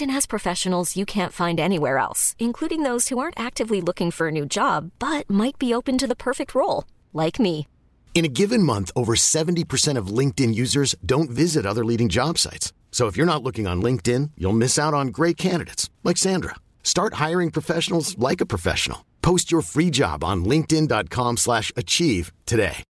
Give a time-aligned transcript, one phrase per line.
[0.00, 4.36] has professionals you can't find anywhere else, including those who aren't actively looking for a
[4.38, 7.66] new job but might be open to the perfect role, like me.
[8.14, 12.72] In a given month, over 70% of LinkedIn users don't visit other leading job sites.
[12.90, 16.54] So if you're not looking on LinkedIn, you'll miss out on great candidates like Sandra.
[16.82, 19.04] Start hiring professionals like a professional.
[19.20, 22.84] Post your free job on linkedin.com/achieve slash achieve today.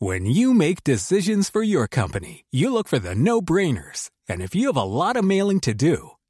[0.00, 4.10] When you make decisions for your company, you look for the no-brainers.
[4.28, 6.10] And if you have a lot of mailing to do,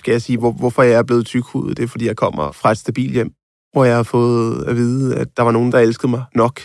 [0.00, 1.76] Skal jeg sige, hvor, hvorfor jeg er blevet tykhudet.
[1.76, 3.32] Det er, fordi jeg kommer fra et stabilt hjem,
[3.72, 6.60] hvor jeg har fået at vide, at der var nogen, der elskede mig nok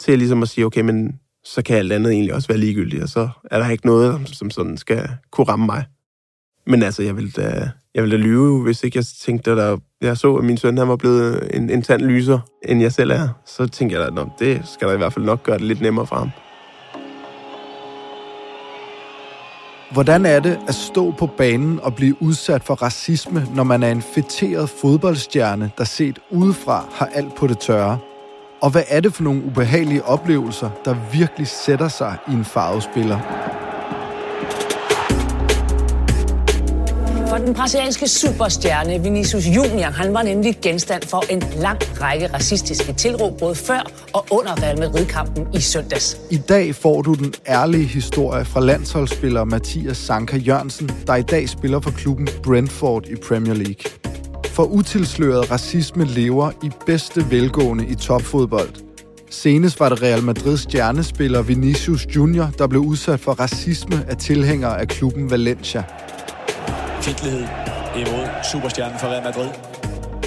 [0.00, 3.08] til ligesom at sige, okay, men så kan alt andet egentlig også være ligegyldigt, og
[3.08, 5.84] så er der ikke noget, som sådan skal kunne ramme mig.
[6.66, 9.78] Men altså, jeg ville da, jeg ville da lyve, hvis ikke jeg tænkte, at der,
[10.00, 12.38] jeg så, at min søn han var blevet en, en tand lyser,
[12.68, 13.28] end jeg selv er.
[13.46, 15.80] Så tænkte jeg, da, at det skal da i hvert fald nok gøre det lidt
[15.80, 16.30] nemmere for ham.
[19.90, 23.90] Hvordan er det at stå på banen og blive udsat for racisme, når man er
[23.90, 27.98] en fætteret fodboldstjerne, der set udefra har alt på det tørre?
[28.60, 33.49] Og hvad er det for nogle ubehagelige oplevelser, der virkelig sætter sig i en farvespiller?
[37.46, 43.38] Den brasilianske superstjerne Vinicius Junior, han var nemlig genstand for en lang række racistiske tilråb,
[43.38, 46.16] både før og under Real Madrid-kampen i søndags.
[46.30, 51.48] I dag får du den ærlige historie fra landsholdsspiller Mathias Sanka Jørgensen, der i dag
[51.48, 53.90] spiller for klubben Brentford i Premier League.
[54.46, 58.70] For utilsløret racisme lever i bedste velgående i topfodbold.
[59.30, 64.80] Senest var det Real Madrids stjernespiller Vinicius Junior, der blev udsat for racisme af tilhængere
[64.80, 65.84] af klubben Valencia.
[67.02, 67.40] Fjendtlighed
[67.96, 69.48] imod superstjernen fra Real Madrid.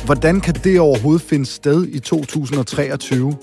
[0.05, 3.33] Hvordan kan det overhovedet finde sted i 2023?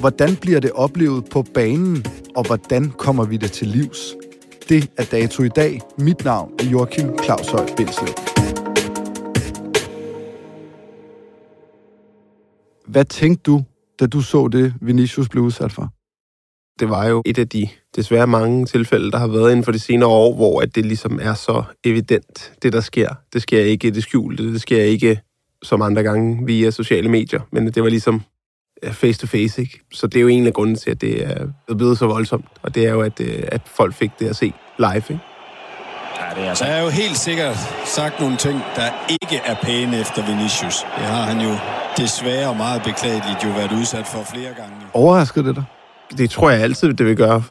[0.00, 2.04] Hvordan bliver det oplevet på banen,
[2.36, 4.14] og hvordan kommer vi det til livs?
[4.68, 5.80] Det er dato i dag.
[5.98, 8.14] Mit navn er Joachim Claus Høj Bindslev.
[12.86, 13.62] Hvad tænkte du,
[14.00, 15.99] da du så det, Vinicius blev udsat for?
[16.80, 19.78] Det var jo et af de desværre mange tilfælde, der har været inden for de
[19.78, 23.08] senere år, hvor at det ligesom er så evident, det der sker.
[23.32, 25.20] Det sker ikke i det skjulte, det sker ikke
[25.62, 28.22] som andre gange via sociale medier, men det var ligesom
[28.92, 29.80] face to face, ikke?
[29.92, 31.26] Så det er jo en af grunden til, at det
[31.68, 34.36] er blevet så voldsomt, og det er jo, at, øh, at folk fik det at
[34.36, 35.20] se live, ikke?
[36.20, 36.64] Ja, det er altså...
[36.64, 40.76] Der er jo helt sikkert sagt nogle ting, der ikke er pæne efter Vinicius.
[40.98, 41.52] Det har han jo
[41.96, 44.76] desværre meget beklageligt jo været udsat for flere gange.
[44.94, 45.64] Overraskede det dig?
[46.18, 47.42] Det tror jeg altid, det vil gøre.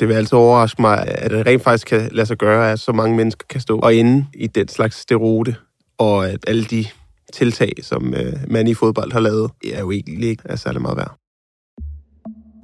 [0.00, 2.92] Det vil altid overraske mig, at det rent faktisk kan lade sig gøre, at så
[2.92, 5.56] mange mennesker kan stå og inde i den slags sterote,
[5.98, 6.84] og at alle de
[7.32, 10.96] tiltag, som øh, man i fodbold har lavet, er jo egentlig ikke er særlig meget
[10.96, 11.16] værd.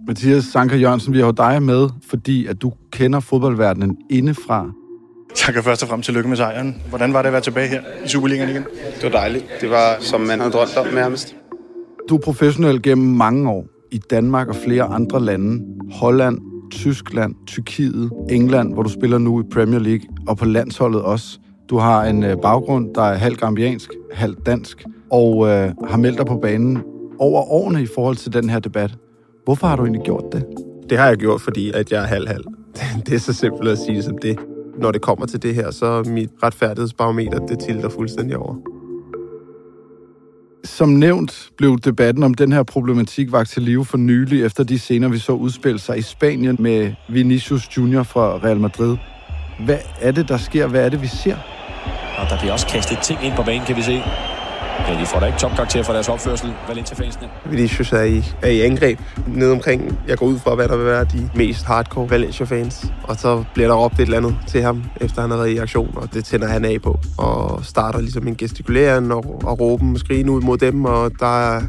[0.07, 4.71] Mathias Sanker Jørgensen, vi har jo dig med, fordi at du kender fodboldverdenen indefra.
[5.35, 6.83] Tak og først og fremmest tillykke med sejren.
[6.89, 8.65] Hvordan var det at være tilbage her i Superligaen igen?
[8.95, 9.45] Det var dejligt.
[9.61, 11.37] Det var, som man havde drømt om nærmest.
[12.09, 15.65] Du er professionel gennem mange år i Danmark og flere andre lande.
[15.93, 16.39] Holland,
[16.71, 21.39] Tyskland, Tyrkiet, England, hvor du spiller nu i Premier League, og på landsholdet også.
[21.71, 26.19] Du har en øh, baggrund, der er halvt gambiansk, halvt dansk, og øh, har meldt
[26.19, 26.79] dig på banen
[27.19, 28.95] over årene i forhold til den her debat.
[29.45, 30.45] Hvorfor har du egentlig gjort det?
[30.91, 32.45] Det har jeg gjort, fordi at jeg er halv-halv.
[33.07, 34.39] Det er så simpelt at sige som det.
[34.79, 38.57] Når det kommer til det her, så er mit retfærdighedsbarometer, det tilter fuldstændig over.
[40.65, 44.79] Som nævnt blev debatten om den her problematik vagt til live for nylig, efter de
[44.79, 48.97] scener, vi så udspille sig i Spanien med Vinicius Junior fra Real Madrid.
[49.65, 50.67] Hvad er det, der sker?
[50.67, 51.37] Hvad er det, vi ser?
[52.19, 54.03] Og der bliver også kastet ting ind på banen, kan vi se.
[54.89, 57.29] Ja, de får da ikke topkarakter for deres opførsel, Valencia-fansene.
[57.51, 59.99] Vinicius er i, er i angreb nede omkring.
[60.09, 62.87] Jeg går ud fra, hvad der vil være de mest hardcore Valencia-fans.
[63.05, 65.57] Og så bliver der råbt et eller andet til ham, efter han har været i
[65.57, 66.99] aktion, og det tænder han af på.
[67.19, 71.57] Og starter ligesom en gestikulering og, og råben og skrigen ud mod dem, og der
[71.57, 71.63] er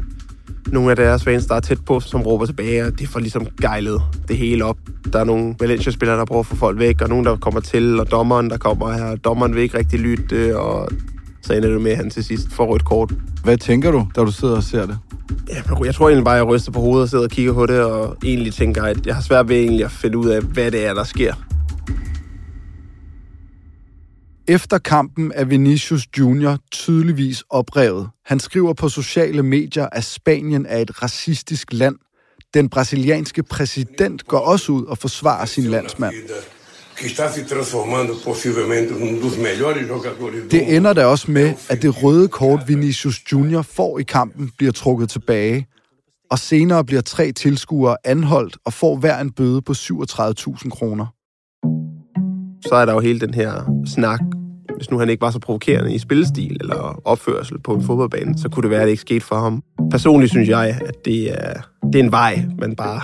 [0.66, 3.46] nogle af deres fans, der er tæt på, som råber tilbage, og det får ligesom
[3.60, 4.76] gejlet det hele op.
[5.12, 8.00] Der er nogle Valencia-spillere, der prøver at få folk væk, og nogen, der kommer til,
[8.00, 9.16] og dommeren, der kommer her.
[9.16, 10.88] Dommeren vil ikke rigtig lytte, og
[11.44, 13.12] så ender det med, at han til sidst får rødt kort.
[13.44, 14.98] Hvad tænker du, da du sidder og ser det?
[15.84, 17.80] Jeg tror egentlig bare, at jeg ryster på hovedet og sidder og kigger på det,
[17.80, 20.86] og egentlig tænker, at jeg har svært ved egentlig at finde ud af, hvad det
[20.86, 21.34] er, der sker.
[24.48, 28.08] Efter kampen er Vinicius Junior tydeligvis oprevet.
[28.26, 31.96] Han skriver på sociale medier, at Spanien er et racistisk land.
[32.54, 36.14] Den brasilianske præsident går også ud og forsvarer sin landsmand.
[40.50, 44.72] Det ender da også med, at det røde kort Vinicius Junior får i kampen bliver
[44.72, 45.66] trukket tilbage,
[46.30, 51.06] og senere bliver tre tilskuere anholdt og får hver en bøde på 37.000 kroner.
[52.68, 54.20] Så er der jo hele den her snak
[54.76, 58.48] hvis nu han ikke var så provokerende i spillestil eller opførsel på en fodboldbane, så
[58.48, 59.62] kunne det være, at det ikke skete for ham.
[59.90, 61.52] Personligt synes jeg, at det er,
[61.92, 63.00] det er en vej, man bare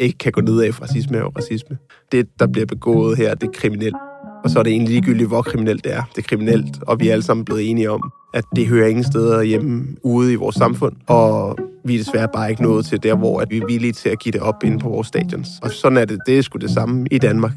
[0.00, 1.78] ikke kan gå ned af racisme og racisme.
[2.12, 3.96] Det, der bliver begået her, det er kriminelt.
[4.44, 6.02] Og så er det egentlig ligegyldigt, hvor kriminelt det er.
[6.16, 9.04] Det er kriminelt, og vi er alle sammen blevet enige om, at det hører ingen
[9.04, 10.96] steder hjemme ude i vores samfund.
[11.06, 14.08] Og vi er desværre bare ikke nået til der, hvor at vi er villige til
[14.08, 15.48] at give det op inde på vores stadions.
[15.62, 16.18] Og sådan er det.
[16.26, 17.52] Det er sgu det samme i Danmark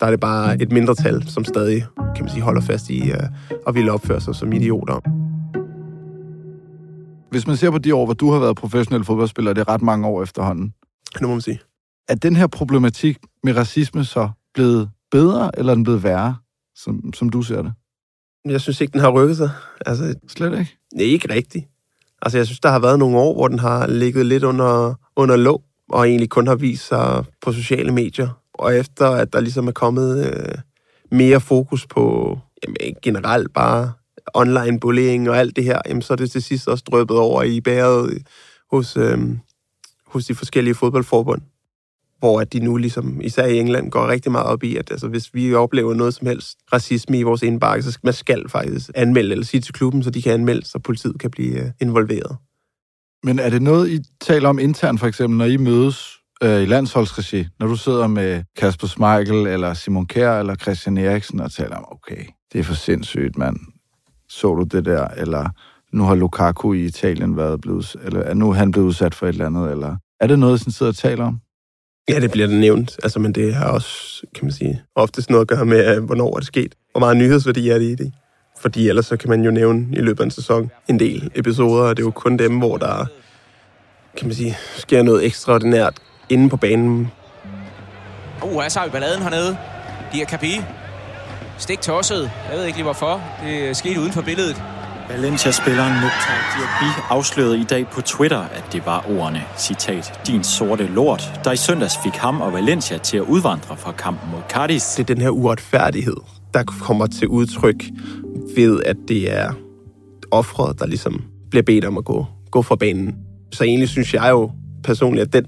[0.00, 3.28] der er det bare et mindretal, som stadig kan man sige, holder fast i øh,
[3.66, 5.00] og vil opføre sig som idioter.
[7.30, 9.82] Hvis man ser på de år, hvor du har været professionel fodboldspiller, det er ret
[9.82, 10.72] mange år efterhånden.
[11.14, 11.60] Det må man sige.
[12.08, 16.36] Er den her problematik med racisme så blevet bedre, eller er den blevet værre,
[16.74, 17.72] som, som du ser det?
[18.44, 19.50] Jeg synes ikke, den har rykket sig.
[19.86, 20.76] Altså, Slet ikke?
[20.94, 21.66] Nej, ikke rigtigt.
[22.22, 25.36] Altså, jeg synes, der har været nogle år, hvor den har ligget lidt under, under
[25.36, 28.28] låg, og egentlig kun har vist sig på sociale medier
[28.58, 30.54] og efter at der ligesom er kommet øh,
[31.10, 33.92] mere fokus på jamen, generelt bare
[34.34, 37.42] online bullying og alt det her, jamen, så er det til sidst også drøbet over
[37.42, 38.26] i bæret
[38.70, 39.18] hos, øh,
[40.08, 41.42] hos de forskellige fodboldforbund
[42.18, 45.08] hvor at de nu ligesom, især i England, går rigtig meget op i, at altså,
[45.08, 48.90] hvis vi oplever noget som helst racisme i vores indbakke, så skal man skal faktisk
[48.94, 52.36] anmelde eller sige til klubben, så de kan anmelde, så politiet kan blive øh, involveret.
[53.22, 56.66] Men er det noget, I taler om internt, for eksempel, når I mødes øh, i
[56.66, 61.76] landsholdsregi, når du sidder med Kasper Schmeichel, eller Simon Kjær, eller Christian Eriksen, og taler
[61.76, 63.56] om, okay, det er for sindssygt, mand.
[64.28, 65.08] Så du det der?
[65.08, 65.48] Eller
[65.92, 69.32] nu har Lukaku i Italien været blevet, eller er nu han blevet udsat for et
[69.32, 71.40] eller andet, eller er det noget, som sidder og taler om?
[72.08, 75.40] Ja, det bliver det nævnt, altså, men det har også, kan man sige, oftest noget
[75.40, 76.74] at gøre med, øh, hvornår er det sket.
[76.92, 78.12] Hvor meget nyhedsværdi er det i det?
[78.60, 81.84] Fordi ellers så kan man jo nævne i løbet af en sæson en del episoder,
[81.84, 83.06] og det er jo kun dem, hvor der
[84.16, 85.94] kan man sige, sker noget ekstraordinært
[86.28, 87.10] inde på banen.
[88.42, 89.56] Uh, her så har vi balladen hernede.
[90.12, 90.60] Dia Kapi.
[91.58, 92.30] Stik tosset.
[92.50, 93.22] Jeg ved ikke lige hvorfor.
[93.44, 94.62] Det er sket uden for billedet.
[95.08, 100.86] Valencia-spilleren Mukhtar Diaby afslørede i dag på Twitter, at det var ordene, citat, din sorte
[100.86, 104.94] lort, der i søndags fik ham og Valencia til at udvandre fra kampen mod Cardis.
[104.96, 106.16] Det er den her uretfærdighed,
[106.54, 107.84] der kommer til udtryk
[108.56, 109.52] ved, at det er
[110.30, 113.16] offret, der ligesom bliver bedt om at gå, gå fra banen.
[113.52, 114.50] Så egentlig synes jeg jo
[114.84, 115.46] personligt, at den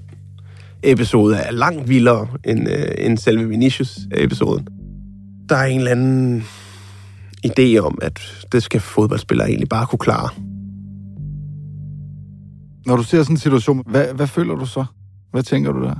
[0.83, 4.67] episode er langt vildere end, øh, end selve Vinicius-episoden.
[5.49, 6.47] Der er en eller anden
[7.45, 10.29] idé om, at det skal fodboldspillere egentlig bare kunne klare.
[12.85, 14.85] Når du ser sådan en situation, hvad, hvad føler du så?
[15.31, 15.95] Hvad tænker du der?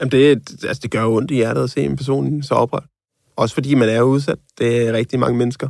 [0.00, 0.28] Jamen det,
[0.64, 2.84] altså det gør jo ondt i hjertet at se en person så oprørt.
[3.36, 4.38] Også fordi man er udsat.
[4.58, 5.68] Det er rigtig mange mennesker,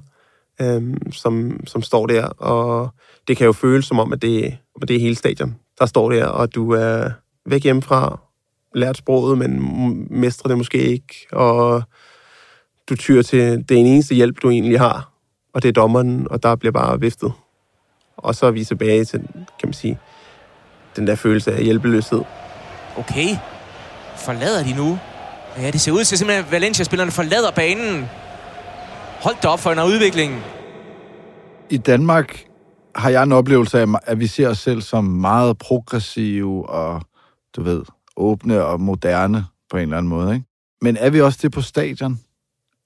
[0.60, 2.94] øhm, som, som står der, og
[3.28, 4.44] det kan jo føles som om, at det,
[4.82, 7.10] at det er hele stadion, der står der, og du er,
[7.46, 8.20] væk hjemmefra,
[8.74, 9.60] lært sproget, men
[10.10, 11.82] mestrer det måske ikke, og
[12.88, 15.12] du tyr til det eneste hjælp, du egentlig har,
[15.54, 17.32] og det er dommeren, og der bliver bare viftet.
[18.16, 19.20] Og så er vi tilbage til,
[19.58, 19.98] kan man sige,
[20.96, 22.22] den der følelse af hjælpeløshed.
[22.96, 23.28] Okay,
[24.16, 24.98] forlader de nu?
[25.58, 28.08] Ja, det ser ud til simpelthen, at Valencia-spillerne forlader banen.
[29.20, 30.42] Hold da op for en udvikling.
[31.70, 32.44] I Danmark
[32.94, 37.02] har jeg en oplevelse af, at vi ser os selv som meget progressive og
[37.56, 37.82] du ved,
[38.16, 40.46] åbne og moderne på en eller anden måde, ikke?
[40.82, 42.20] Men er vi også det på stadion?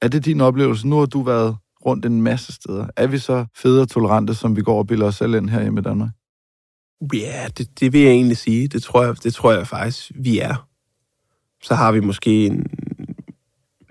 [0.02, 0.88] Er det din oplevelse?
[0.88, 2.86] Nu har du været rundt en masse steder.
[2.96, 5.60] Er vi så fede og tolerante, som vi går og bilder os selv ind her
[5.60, 6.10] i Danmark?
[7.14, 8.68] Ja, det, det vil jeg egentlig sige.
[8.68, 10.66] Det tror jeg, det tror jeg faktisk, vi er.
[11.62, 12.66] Så har vi måske en...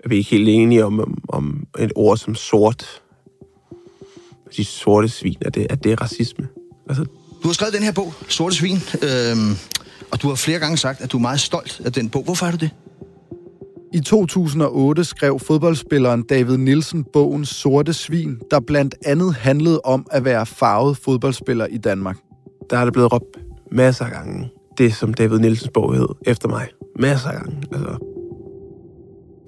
[0.04, 3.02] Er vi ikke helt enige om, om, om et ord som sort?
[4.56, 6.48] De sorte svin, er det, er det racisme?
[6.88, 7.04] Altså,
[7.42, 9.56] Du har skrevet den her bog, Sorte Svin, øhm,
[10.10, 12.22] og du har flere gange sagt, at du er meget stolt af den bog.
[12.24, 12.70] Hvorfor er du det?
[13.92, 20.24] I 2008 skrev fodboldspilleren David Nielsen bogen Sorte Svin, der blandt andet handlede om at
[20.24, 22.16] være farvet fodboldspiller i Danmark.
[22.70, 23.38] der er det blevet råbt
[23.72, 24.50] masser af gange.
[24.78, 26.68] Det, som David Nielsens bog hed, efter mig.
[26.98, 27.62] Masser af gange.
[27.72, 27.98] Altså,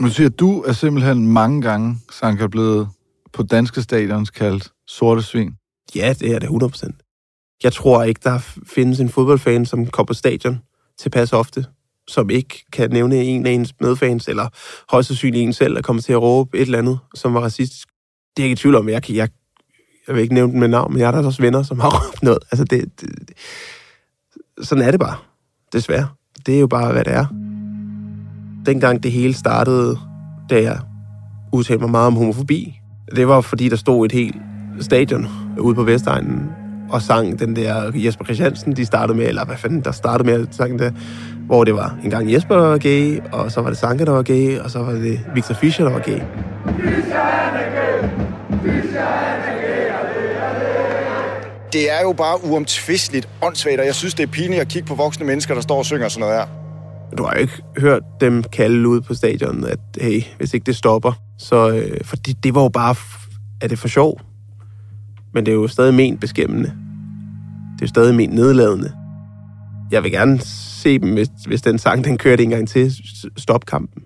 [0.00, 2.88] Nu siger at du er simpelthen mange gange, Sanka, blevet
[3.32, 5.52] på danske stadions kaldt sorte svin.
[5.94, 7.61] ja, det er det 100%.
[7.62, 10.59] Jeg tror ikke, der findes en fodboldfan, som kommer på stadion
[10.99, 11.64] tilpas ofte,
[12.11, 14.49] som ikke kan nævne en af ens medfans, eller
[14.90, 17.88] højst sandsynligt en selv, der kommer til at råbe et eller andet, som var racistisk.
[18.37, 18.88] Det er jeg ikke i tvivl om.
[18.88, 19.29] Jeg, kan- jeg,
[20.07, 21.88] jeg vil ikke nævne den med navn, men jeg er der også venner, som har
[22.09, 22.38] råbt noget.
[22.50, 23.37] Altså, det, det, det,
[24.67, 25.17] sådan er det bare.
[25.73, 26.09] Desværre.
[26.47, 27.26] Det er jo bare, hvad det er.
[28.67, 29.99] Dengang det hele startede,
[30.50, 30.79] da jeg
[31.52, 32.75] udtalte mig meget om homofobi,
[33.17, 34.37] det var fordi, der stod et helt
[34.81, 35.26] stadion
[35.59, 36.50] ude på Vestegnen
[36.90, 40.49] og sang den der Jesper Christiansen, de startede med, eller hvad fanden, der startede med
[40.49, 40.94] at sange det,
[41.47, 44.12] hvor det var en gang Jesper, der var gay, og så var det Sanke, der
[44.12, 46.20] var gay, og så var det Victor Fischer, der var gay.
[51.73, 54.94] Det er jo bare uomtvisteligt åndssvagt, og jeg synes, det er pinligt at kigge på
[54.94, 56.47] voksne mennesker, der står og synger sådan noget her.
[57.18, 60.76] Du har jo ikke hørt dem kalde ud på stadion, at hey, hvis ikke det
[60.76, 61.70] stopper, så...
[61.70, 62.94] Øh, fordi det var jo bare...
[63.61, 64.20] Er det for sjov?
[65.35, 66.69] Men det er jo stadig ment beskæmmende.
[67.75, 68.93] Det er jo stadig ment nedladende.
[69.91, 72.93] Jeg vil gerne se dem, hvis, hvis den sang, den kørte en gang til.
[73.37, 74.03] Stop kampen.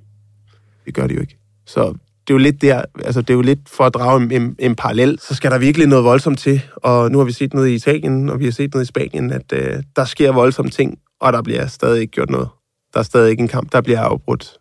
[0.86, 1.38] Det gør det jo ikke.
[1.66, 1.94] Så
[2.28, 4.56] det er jo lidt der, altså det er jo lidt for at drage en, en,
[4.58, 6.62] en parallel, så skal der virkelig noget voldsomt til.
[6.76, 9.32] Og nu har vi set noget i Italien, og vi har set noget i Spanien,
[9.32, 12.48] at øh, der sker voldsomme ting, og der bliver stadig ikke gjort noget.
[12.94, 14.58] Der er stadig ikke en kamp, der bliver afbrudt.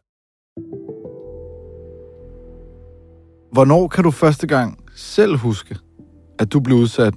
[3.53, 5.75] Hvornår kan du første gang selv huske,
[6.43, 7.13] at du blev udsat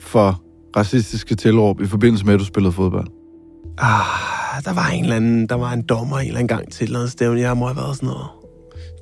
[0.00, 0.42] for
[0.76, 3.06] racistiske tilråb i forbindelse med, at du spillede fodbold?
[3.78, 6.92] Ah, der var en eller anden, der var en dommer en eller anden gang til
[6.92, 7.40] noget stævne.
[7.40, 8.26] Jeg må have været sådan noget,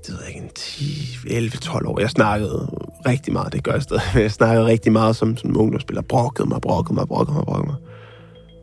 [0.07, 2.01] det ved jeg ikke, en 10, 11, 12 år.
[2.01, 2.71] Jeg snakkede
[3.07, 4.03] rigtig meget, det gør jeg stadig.
[4.15, 6.03] Jeg snakkede rigtig meget som, som ungdomsspiller.
[6.03, 7.77] Brokkede mig, brokkede mig, brokkede mig, brokkede mig.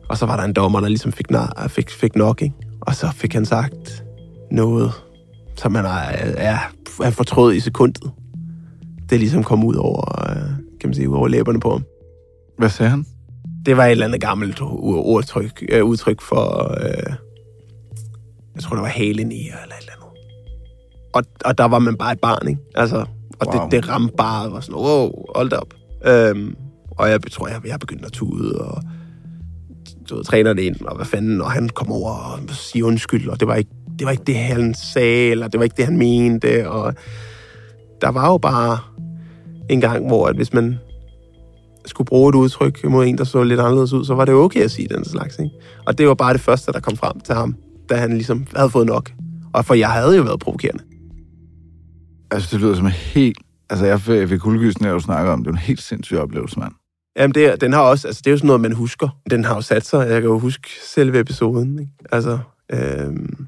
[0.08, 2.54] Og så var der en dommer, der ligesom fik, nar- fik, fik nok, ikke?
[2.80, 4.04] Og så fik han sagt
[4.50, 4.92] noget,
[5.56, 5.88] som han er,
[6.36, 6.58] er,
[7.02, 8.10] er fortrød i sekundet.
[9.10, 11.84] Det ligesom kom ud over, øh, kan man sige, ud over læberne på ham.
[12.58, 13.04] Hvad sagde han?
[13.66, 17.12] Det var et eller andet gammelt udtryk, øh, udtryk for, øh,
[18.54, 20.18] jeg tror, det var halenier eller et eller andet.
[21.14, 22.60] Og, og der var man bare et barn, ikke?
[22.74, 23.04] Altså,
[23.40, 23.62] og Wow.
[23.62, 25.74] det, det ramte bare, og var sådan, wow, hold op.
[26.06, 26.54] Øhm,
[26.90, 28.82] og jeg tror, jeg, jeg begyndte at tude, og
[30.10, 33.40] du ved, træneren ind, og hvad fanden, og han kom over og siger undskyld, og
[33.40, 35.96] det var ikke det, var ikke det han sagde, eller det var ikke det, han
[35.96, 36.94] mente, og
[38.00, 38.78] der var jo bare
[39.70, 40.78] en gang, hvor at hvis man
[41.86, 44.60] skulle bruge et udtryk mod en, der så lidt anderledes ud, så var det okay
[44.60, 45.38] at sige den slags.
[45.38, 45.50] Ikke?
[45.86, 47.56] Og det var bare det første, der kom frem til ham,
[47.88, 49.10] da han ligesom havde fået nok.
[49.52, 50.82] Og for jeg havde jo været provokerende.
[52.30, 53.38] Altså, det lyder som en helt...
[53.70, 55.44] Altså, jeg fik, fik kuldegysen, når du snakker om.
[55.44, 56.72] Det er en helt sindssyg oplevelse, mand.
[57.16, 59.08] Jamen, det, den har også, altså, det er jo sådan noget, man husker.
[59.30, 60.08] Den har jo sat sig.
[60.08, 61.78] Jeg kan jo huske selve episoden.
[61.78, 61.92] Ikke?
[62.12, 62.38] Altså,
[62.72, 63.46] øhm,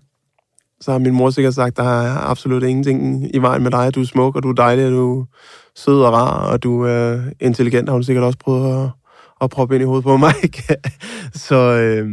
[0.80, 3.94] så har min mor sikkert sagt, der er absolut ingenting i vejen med dig.
[3.94, 5.24] Du er smuk, og du er dejlig, og du er
[5.76, 8.90] sød og rar, og du er intelligent, har hun sikkert også prøvet at,
[9.40, 10.34] at proppe ind i hovedet på mig.
[10.44, 10.62] Ikke?
[11.34, 12.10] så, øh,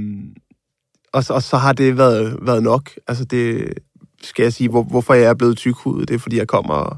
[1.14, 2.90] og, så- og så har det været, været nok.
[3.08, 3.74] Altså, det
[4.24, 6.98] skal jeg sige, hvor, hvorfor jeg er blevet tykhudet, det er, fordi jeg kommer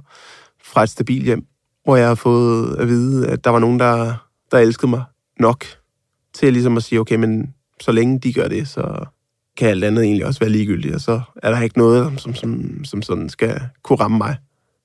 [0.63, 1.45] fra et stabilt hjem,
[1.83, 4.13] hvor jeg har fået at vide, at der var nogen, der,
[4.51, 5.03] der elskede mig
[5.39, 5.65] nok
[6.33, 9.05] til ligesom at sige, okay, men så længe de gør det, så
[9.57, 12.81] kan alt andet egentlig også være ligegyldigt, og så er der ikke noget, som, som,
[12.85, 14.35] som sådan skal kunne ramme mig.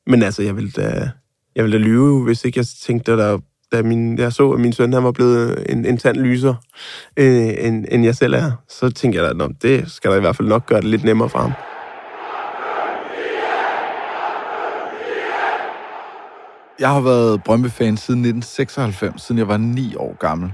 [0.06, 1.10] Men altså, jeg ville da,
[1.56, 3.38] jeg ville da lyve, hvis ikke jeg tænkte, at der,
[3.72, 6.54] da min, jeg så, at min søn han var blevet en, en tand lyser,
[7.16, 10.20] øh, end, end jeg selv er, så tænkte jeg da, at det skal der i
[10.20, 11.52] hvert fald nok gøre det lidt nemmere for ham.
[16.80, 20.52] Jeg har været Brøndby-fan siden 1996, siden jeg var 9 år gammel.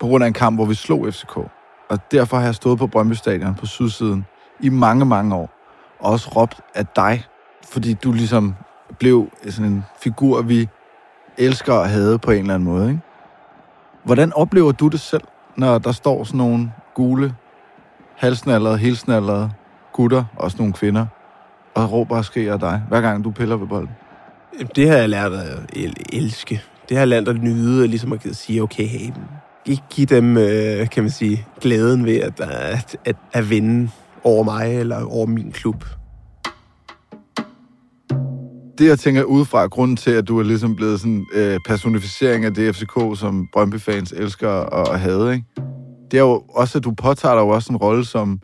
[0.00, 1.57] På grund af en kamp, hvor vi slog FCK.
[1.88, 4.24] Og derfor har jeg stået på Brøndby Stadion på sydsiden
[4.60, 5.50] i mange, mange år.
[6.00, 7.24] Og også råbt af dig,
[7.64, 8.54] fordi du ligesom
[8.98, 10.68] blev sådan en figur, vi
[11.38, 12.88] elsker at have på en eller anden måde.
[12.88, 13.00] Ikke?
[14.04, 15.22] Hvordan oplever du det selv,
[15.56, 17.34] når der står sådan nogle gule
[18.16, 19.50] halsnallede, helsnallede
[19.92, 21.06] gutter, også nogle kvinder,
[21.74, 23.90] og råber og skriger af dig, hver gang du piller ved bolden?
[24.76, 25.76] Det har jeg lært at
[26.12, 26.62] elske.
[26.88, 29.10] Det har jeg lært at nyde, ligesom at sige, okay, hey,
[29.66, 33.90] ikke give dem, øh, kan man sige, glæden ved at, at, at, at vinde
[34.24, 35.84] over mig eller over min klub.
[38.78, 42.54] Det, jeg tænker udefra, grunden til, at du er ligesom blevet sådan øh, personificering af
[42.54, 45.44] det FCK, som Brøndby-fans elsker og, og havde, ikke?
[46.10, 48.40] det er jo også, at du påtager dig jo også en rolle som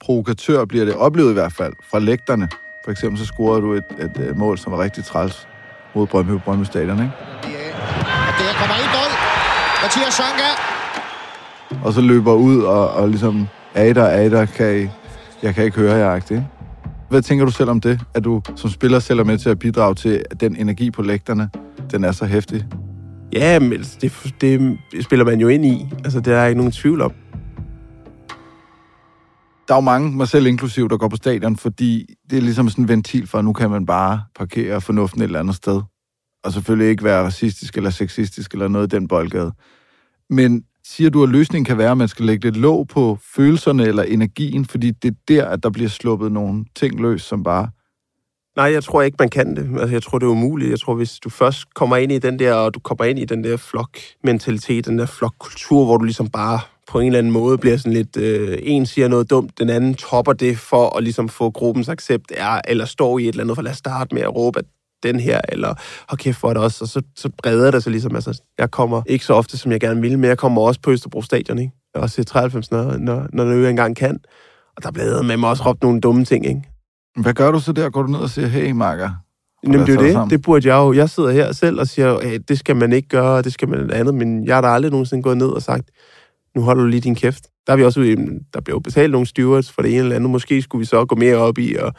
[0.00, 2.48] provokatør, bliver det oplevet i hvert fald, fra lægterne.
[2.84, 5.48] For eksempel så scorede du et, et, et mål, som var rigtig træls
[5.94, 7.12] mod Brøndby på Brøndby Stadion, ikke?
[8.28, 9.14] Og der kommer en bold.
[9.82, 10.50] Mathias Sanka.
[11.84, 14.88] Og så løber ud og, og ligesom, Ada, Ada, kan I,
[15.42, 16.46] jeg kan ikke høre jer, ikke?
[17.10, 19.58] Hvad tænker du selv om det, at du som spiller selv er med til at
[19.58, 21.50] bidrage til, at den energi på lægterne,
[21.90, 22.64] den er så hæftig?
[23.32, 25.86] Ja, men det, det spiller man jo ind i.
[26.04, 27.12] Altså, det er ikke nogen tvivl om.
[29.68, 32.68] Der er jo mange, mig selv inklusiv, der går på stadion, fordi det er ligesom
[32.68, 35.82] sådan en ventil for, at nu kan man bare parkere fornuften et eller andet sted.
[36.44, 39.52] Og selvfølgelig ikke være racistisk eller sexistisk eller noget i den boldgade.
[40.30, 43.84] Men siger du, at løsningen kan være, at man skal lægge lidt låg på følelserne
[43.84, 47.68] eller energien, fordi det er der, at der bliver sluppet nogle ting løs, som bare...
[48.56, 49.80] Nej, jeg tror ikke, man kan det.
[49.80, 50.70] Altså, jeg tror, det er umuligt.
[50.70, 53.24] Jeg tror, hvis du først kommer ind i den der, og du kommer ind i
[53.24, 57.58] den der flokmentalitet, den der flokkultur, hvor du ligesom bare på en eller anden måde
[57.58, 61.28] bliver sådan lidt, øh, en siger noget dumt, den anden topper det for at ligesom
[61.28, 64.22] få gruppens accept, er, eller står i et eller andet, for lad os starte med
[64.22, 64.64] at råbe, at
[65.02, 65.74] den her, eller
[66.08, 69.02] hold kæft for det også, og så, så breder det sig ligesom, altså, jeg kommer
[69.06, 71.72] ikke så ofte, som jeg gerne vil, men jeg kommer også på Østerbro Stadion, ikke?
[71.94, 74.18] Jeg også 93, når, når, når jeg engang kan,
[74.76, 76.62] og der bliver med mig også råbt nogle dumme ting, ikke?
[77.16, 77.90] Hvad gør du så der?
[77.90, 79.10] Går du ned og siger, hey, Marker?
[79.64, 80.30] Jamen, det er jo det.
[80.30, 80.92] Det burde jeg jo.
[80.92, 83.90] Jeg sidder her selv og siger, hey, det skal man ikke gøre, det skal man
[83.90, 85.90] andet, men jeg har da aldrig nogensinde gået ned og sagt,
[86.54, 87.46] nu holder du lige din kæft.
[87.66, 88.16] Der er vi også ude,
[88.54, 90.30] der bliver jo betalt nogle stewards for det ene eller andet.
[90.30, 91.94] Måske skulle vi så gå mere op i og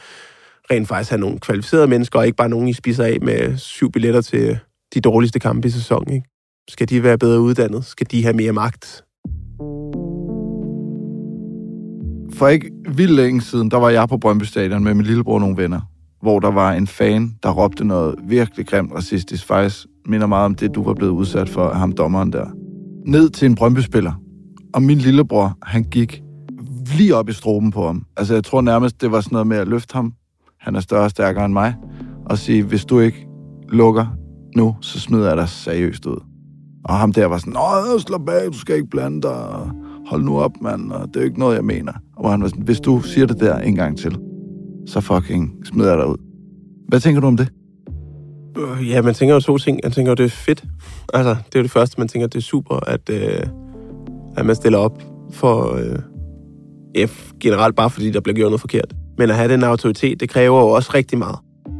[0.72, 3.92] rent faktisk have nogle kvalificerede mennesker, og ikke bare nogen, I spiser af med syv
[3.92, 4.60] billetter til
[4.94, 6.14] de dårligste kampe i sæsonen.
[6.14, 6.28] Ikke?
[6.70, 7.86] Skal de være bedre uddannet?
[7.86, 9.04] Skal de have mere magt?
[12.34, 15.40] For ikke vildt længe siden, der var jeg på Brøndby Stadion med min lillebror og
[15.40, 15.82] nogle venner,
[16.22, 19.46] hvor der var en fan, der råbte noget virkelig grimt racistisk.
[19.46, 22.46] Faktisk minder meget om det, du var blevet udsat for ham dommeren der.
[23.06, 24.14] Ned til en Brøndby-spiller.
[24.74, 26.22] Og min lillebror, han gik
[26.98, 28.06] lige op i stroben på ham.
[28.18, 30.14] Altså, jeg tror nærmest, det var sådan noget med at løfte ham.
[30.60, 31.76] Han er større og stærkere end mig.
[32.26, 33.28] Og sige, hvis du ikke
[33.70, 34.06] lukker
[34.56, 36.24] nu, så smider jeg dig seriøst ud.
[36.86, 39.72] Og ham der var sådan, Nå, slap af, du skal ikke blande dig.
[40.08, 40.92] Hold nu op, mand.
[40.92, 41.94] Og det er jo ikke noget, jeg mener.
[42.18, 44.18] Og han var sådan, hvis du siger det der en gang til,
[44.88, 46.18] så fucking smider jeg dig ud.
[46.88, 47.50] Hvad tænker du om det?
[48.58, 49.80] Øh, Ja, man tænker jo to ting.
[49.84, 50.64] Man tænker jo, det er fedt.
[51.14, 53.48] Altså, det er jo det første, man tænker, det er super, at, øh,
[54.38, 56.00] at man stiller op for øh,
[56.96, 57.08] ja,
[57.40, 58.96] generelt bare fordi, der bliver gjort noget forkert.
[59.20, 61.36] Men at have den autoritet, det kræver jo også rigtig meget.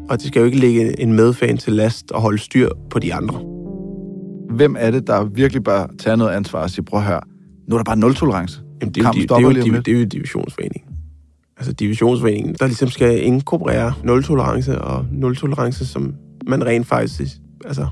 [0.10, 3.14] Og det skal jo ikke ligge en medfan til last og holde styr på de
[3.14, 3.40] andre.
[4.56, 7.22] Hvem er det, der virkelig bare tager noget ansvar og siger, prøv at høre,
[7.70, 8.62] nu er der bare nul-tolerance.
[8.82, 10.90] Jamen, det, er jo, det, det, er jo, det, er jo divisionsforeningen.
[11.58, 16.14] Altså divisionsforeningen, der ligesom skal inkorporere nul-tolerance, og nul-tolerance, som
[16.48, 17.32] man rent faktisk
[17.66, 17.88] altså,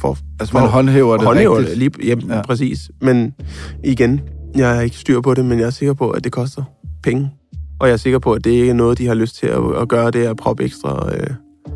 [0.00, 1.80] for, Altså, man håndhæver det håndhæver rigtigt.
[1.80, 2.42] det, lige, jamen, ja.
[2.42, 2.90] præcis.
[3.00, 3.34] Men
[3.84, 4.20] igen,
[4.56, 6.62] jeg er ikke styr på det, men jeg er sikker på, at det koster
[7.02, 7.30] penge.
[7.80, 9.76] Og jeg er sikker på, at det ikke er noget, de har lyst til at,
[9.76, 11.30] at gøre, det er at proppe ekstra øh,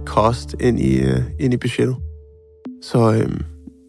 [0.06, 1.96] kost ind i, øh, ind i budgettet.
[2.82, 3.40] Så øh,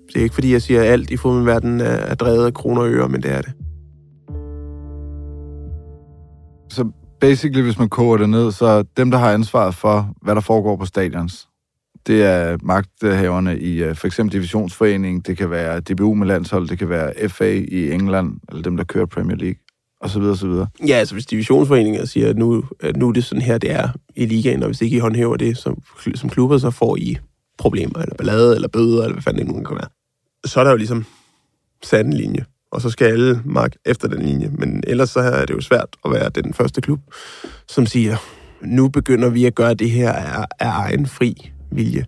[0.08, 2.82] det er ikke fordi, jeg siger, at alt i fodboldverdenen er, er drevet af kroner
[2.82, 3.54] og øre, men det er det.
[6.70, 10.42] Så basically, hvis man koger det ned, så dem, der har ansvaret for, hvad der
[10.42, 11.50] foregår på stadions,
[12.08, 16.80] det er magthaverne i øh, for eksempel divisionsforeningen, det kan være DBU med landshold, det
[16.80, 19.60] kan være FA i England, eller dem, der kører Premier League,
[20.02, 20.68] og så videre, og så videre.
[20.88, 23.90] Ja, altså hvis divisionsforeninger siger, at nu, at nu er det sådan her, det er
[24.16, 25.84] i ligaen, og hvis ikke I håndhæver det som,
[26.16, 27.18] som klubber, så får I
[27.58, 29.90] problemer, eller ballade, eller bøder, eller hvad fanden det nu kan være.
[30.46, 31.06] Så er der jo ligesom
[31.94, 34.52] en linje, og så skal alle mark efter den linje.
[34.58, 37.00] Men ellers så er det jo svært at være den første klub,
[37.68, 38.18] som siger,
[38.62, 42.06] nu begynder vi at gøre det her af, af egen fri vilje.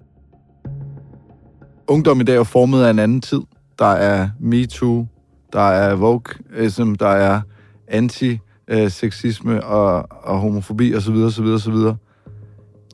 [1.87, 3.41] Ungdom i dag er formet af en anden tid.
[3.79, 5.07] Der er MeToo,
[5.53, 7.41] der er Vogue-ism, der er
[7.93, 11.15] anti-sexisme og, og homofobi osv.
[11.15, 11.75] osv., osv.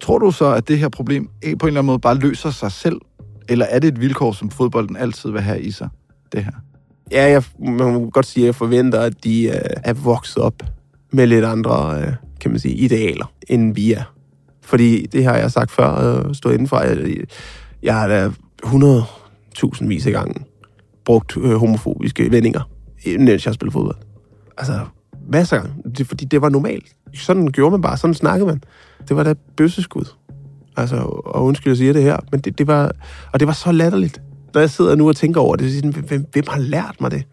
[0.02, 2.72] Tror du så, at det her problem på en eller anden måde bare løser sig
[2.72, 3.02] selv?
[3.50, 5.90] Eller er det et vilkår, som fodbolden altid vil have i sig,
[6.32, 6.52] det her?
[7.12, 10.64] Ja, jeg, man må godt sige, at jeg forventer, at de øh, er vokset op
[11.12, 14.04] med lidt andre, øh, kan man sige, idealer, end vi er.
[14.62, 16.80] Fordi det har jeg sagt før, øh, stået indenfor.
[16.80, 17.18] Jeg,
[17.84, 18.32] jeg har da
[18.66, 20.46] 100.000 vis af gangen
[21.06, 22.70] brugt øh, homofobiske vendinger,
[23.20, 24.07] mens jeg spiller fodbold.
[24.58, 24.86] Altså,
[25.30, 25.84] masser af gange.
[25.98, 26.96] Det, fordi det var normalt.
[27.14, 27.98] Sådan gjorde man bare.
[27.98, 28.62] Sådan snakkede man.
[29.08, 30.06] Det var da bøsseskud.
[30.78, 32.92] Altså, og undskyld, jeg siger det her, men det, det var,
[33.34, 34.22] og det var så latterligt.
[34.54, 37.12] Når jeg sidder nu og tænker over det, så siger hvem, hvem har lært mig
[37.12, 37.24] det?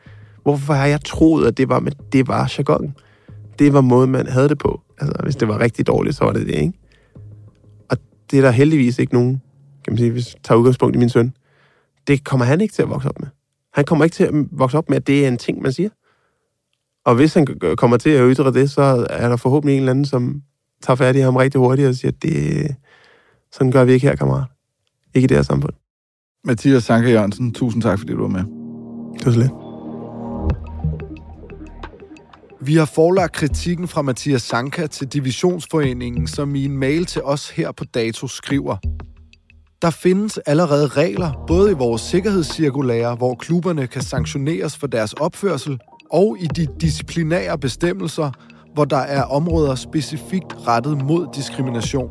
[0.42, 2.94] Hvorfor har jeg troet, at det var, men det var jargon.
[3.58, 4.80] Det var måden, man havde det på.
[5.00, 6.72] Altså, hvis det var rigtig dårligt, så var det det, ikke?
[7.90, 7.96] Og
[8.30, 9.42] det er der heldigvis ikke nogen,
[9.84, 11.32] kan man sige, hvis jeg tager udgangspunkt i min søn.
[12.06, 13.28] Det kommer han ikke til at vokse op med.
[13.72, 15.88] Han kommer ikke til at vokse op med, at det er en ting, man siger.
[17.04, 20.04] Og hvis han kommer til at ytre det, så er der forhåbentlig en eller anden,
[20.04, 20.42] som
[20.82, 22.76] tager fat i ham rigtig hurtigt og siger, at det,
[23.52, 24.44] sådan gør vi ikke her, kammerat.
[25.14, 25.72] Ikke i det her samfund.
[26.44, 28.44] Mathias Sanke Jørgensen, tusind tak, fordi du var med.
[29.18, 29.52] Det var så lidt.
[32.60, 37.50] Vi har forlagt kritikken fra Mathias Sanka til Divisionsforeningen, som i en mail til os
[37.50, 38.76] her på dato skriver,
[39.82, 45.80] der findes allerede regler, både i vores sikkerhedscirkulære, hvor klubberne kan sanktioneres for deres opførsel,
[46.10, 48.30] og i de disciplinære bestemmelser,
[48.74, 52.10] hvor der er områder specifikt rettet mod diskrimination.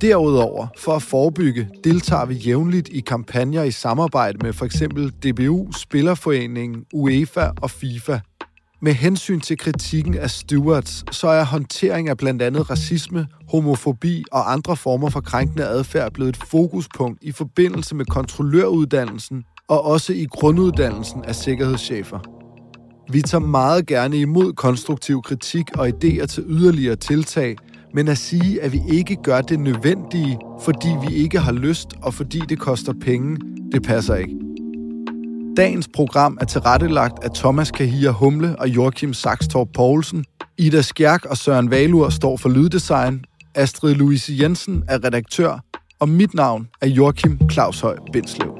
[0.00, 4.82] Derudover, for at forebygge, deltager vi jævnligt i kampagner i samarbejde med f.eks.
[5.22, 8.18] DBU, Spillerforeningen, UEFA og FIFA.
[8.82, 14.52] Med hensyn til kritikken af stewards, så er håndtering af blandt andet racisme, homofobi og
[14.52, 20.26] andre former for krænkende adfærd blevet et fokuspunkt i forbindelse med kontrolløruddannelsen og også i
[20.30, 22.37] grunduddannelsen af sikkerhedschefer.
[23.10, 27.56] Vi tager meget gerne imod konstruktiv kritik og idéer til yderligere tiltag,
[27.94, 32.14] men at sige, at vi ikke gør det nødvendige, fordi vi ikke har lyst og
[32.14, 33.36] fordi det koster penge,
[33.72, 34.36] det passer ikke.
[35.56, 40.24] Dagens program er tilrettelagt af Thomas Kahir Humle og Joachim Saxtorp Poulsen.
[40.58, 43.24] Ida Skjærk og Søren Valur står for lyddesign.
[43.54, 45.64] Astrid Louise Jensen er redaktør.
[46.00, 48.52] Og mit navn er Joachim Claushøj Bindslev.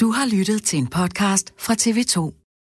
[0.00, 2.45] Du har lyttet til en podcast fra TV2.